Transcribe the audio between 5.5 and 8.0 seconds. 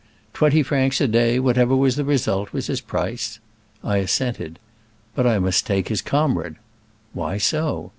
take his comrade. "Why so?"